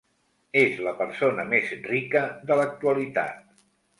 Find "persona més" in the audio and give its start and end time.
1.01-1.69